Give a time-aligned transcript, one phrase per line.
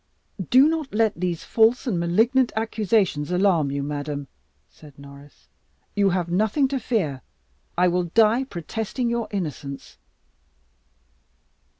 [0.49, 4.29] "Do not let these false and malignant accusations alarm you, madam,"
[4.67, 5.29] said Norri.
[5.95, 7.21] "You have nothing to fear.
[7.77, 9.99] I will die protesting your innocence."